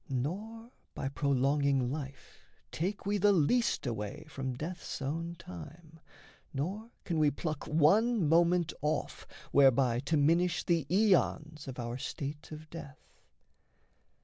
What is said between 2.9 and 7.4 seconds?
we the least away from death's own time, Nor can we